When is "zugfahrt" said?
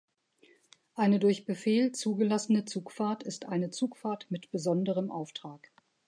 2.65-3.21, 3.69-4.31